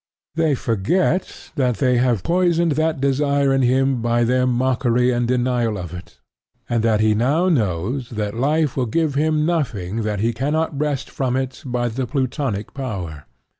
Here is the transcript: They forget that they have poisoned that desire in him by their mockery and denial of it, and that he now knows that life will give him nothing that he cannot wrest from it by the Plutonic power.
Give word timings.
They 0.33 0.55
forget 0.55 1.51
that 1.57 1.77
they 1.77 1.97
have 1.97 2.23
poisoned 2.23 2.71
that 2.71 2.99
desire 2.99 3.53
in 3.53 3.61
him 3.61 4.01
by 4.01 4.23
their 4.23 4.47
mockery 4.47 5.11
and 5.11 5.27
denial 5.27 5.77
of 5.77 5.93
it, 5.93 6.19
and 6.67 6.81
that 6.81 7.01
he 7.01 7.13
now 7.13 7.49
knows 7.49 8.09
that 8.09 8.33
life 8.33 8.75
will 8.75 8.87
give 8.87 9.13
him 9.13 9.45
nothing 9.45 9.97
that 10.01 10.19
he 10.19 10.33
cannot 10.33 10.75
wrest 10.79 11.07
from 11.11 11.35
it 11.35 11.61
by 11.67 11.87
the 11.87 12.07
Plutonic 12.07 12.73
power. 12.73 13.25